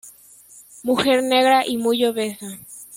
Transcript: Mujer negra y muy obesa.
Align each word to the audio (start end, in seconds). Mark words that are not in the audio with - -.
Mujer 0.83 1.21
negra 1.21 1.63
y 1.67 1.77
muy 1.77 2.03
obesa. 2.05 2.47